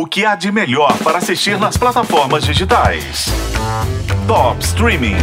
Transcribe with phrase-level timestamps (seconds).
[0.00, 3.26] O que há de melhor para assistir nas plataformas digitais?
[4.26, 5.16] Top Streaming.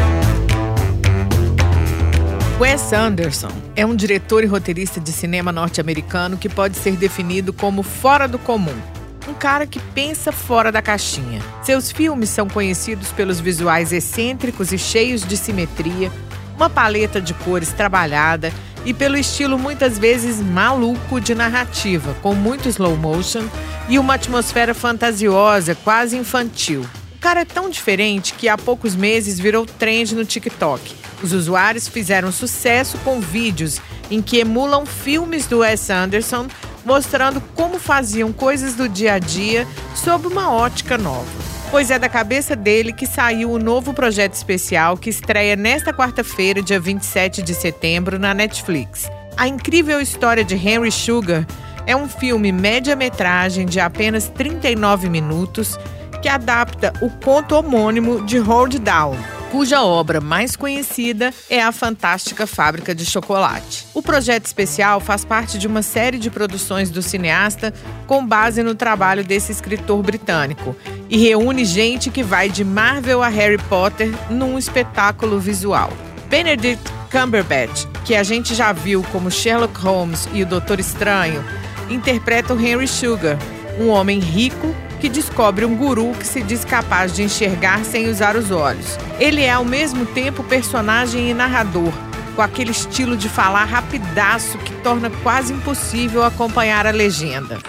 [2.59, 7.82] Wes Anderson é um diretor e roteirista de cinema norte-americano que pode ser definido como
[7.82, 8.79] fora do comum.
[9.27, 11.41] Um cara que pensa fora da caixinha.
[11.64, 16.12] Seus filmes são conhecidos pelos visuais excêntricos e cheios de simetria,
[16.55, 18.54] uma paleta de cores trabalhada
[18.88, 23.43] e pelo estilo muitas vezes maluco de narrativa, com muito slow motion
[23.89, 26.88] e uma atmosfera fantasiosa, quase infantil.
[27.17, 30.95] O cara é tão diferente que há poucos meses virou trend no TikTok.
[31.21, 36.48] Os usuários fizeram sucesso com vídeos em que emulam filmes do Wes Anderson,
[36.85, 42.09] mostrando como faziam coisas do dia a dia sob uma ótica nova pois é da
[42.09, 47.53] cabeça dele que saiu o novo projeto especial que estreia nesta quarta-feira, dia 27 de
[47.53, 49.09] setembro, na Netflix.
[49.35, 51.45] A incrível história de Henry Sugar
[51.85, 55.77] é um filme média-metragem de apenas 39 minutos
[56.21, 59.15] que adapta o conto homônimo de Roald Dahl,
[59.51, 63.85] cuja obra mais conhecida é A Fantástica Fábrica de Chocolate.
[63.93, 67.73] O projeto especial faz parte de uma série de produções do cineasta
[68.06, 70.76] com base no trabalho desse escritor britânico
[71.10, 75.92] e reúne gente que vai de Marvel a Harry Potter num espetáculo visual.
[76.30, 81.44] Benedict Cumberbatch, que a gente já viu como Sherlock Holmes e o Doutor Estranho,
[81.90, 83.38] interpreta o Henry Sugar,
[83.80, 88.36] um homem rico que descobre um guru que se diz capaz de enxergar sem usar
[88.36, 88.98] os olhos.
[89.20, 91.94] Ele é ao mesmo tempo personagem e narrador,
[92.36, 97.60] com aquele estilo de falar rapidaço que torna quase impossível acompanhar a legenda.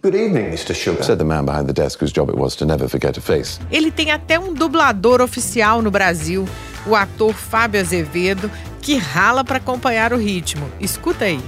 [0.00, 0.76] Good evening, Mr.
[0.76, 1.02] Sugar.
[1.02, 3.58] Said the man behind the desk whose job it was to never forget a face.
[3.68, 6.46] Ele tem até um dublador oficial no Brasil,
[6.86, 8.48] o ator Fábio Azevedo,
[8.80, 10.70] que rala para acompanhar o ritmo.
[10.78, 11.40] Escuta aí.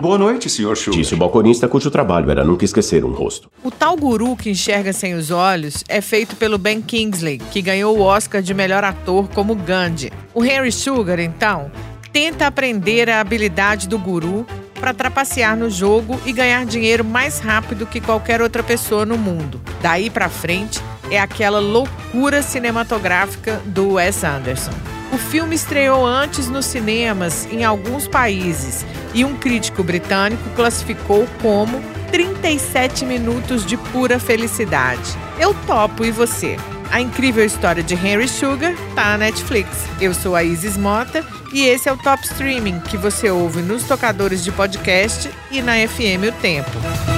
[0.00, 0.76] Boa noite, Sr.
[0.76, 0.96] Sugar.
[1.00, 3.50] Disse o balconista cujo trabalho era nunca esquecer um rosto.
[3.64, 7.98] O tal guru que enxerga sem os olhos é feito pelo Ben Kingsley, que ganhou
[7.98, 10.12] o Oscar de melhor ator como Gandhi.
[10.32, 11.72] O Henry Sugar, então,
[12.14, 14.46] tenta aprender a habilidade do guru
[14.78, 19.60] para trapacear no jogo e ganhar dinheiro mais rápido que qualquer outra pessoa no mundo.
[19.82, 20.80] Daí para frente
[21.10, 24.70] é aquela loucura cinematográfica do Wes Anderson.
[25.12, 31.82] O filme estreou antes nos cinemas em alguns países e um crítico britânico classificou como
[32.12, 35.16] 37 minutos de pura felicidade.
[35.36, 36.56] Eu topo e você?
[36.90, 39.68] A incrível história de Henry Sugar tá na Netflix.
[40.00, 43.84] Eu sou a Isis Mota e esse é o Top Streaming que você ouve nos
[43.84, 47.13] tocadores de podcast e na FM O Tempo.